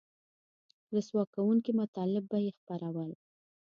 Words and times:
رسوا 0.95 1.23
کوونکي 1.33 1.71
مطالب 1.81 2.23
به 2.31 2.37
یې 2.45 2.51
خپرول 2.57 3.11